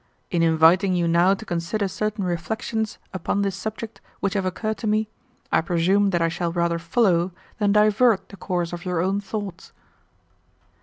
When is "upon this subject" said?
3.13-4.01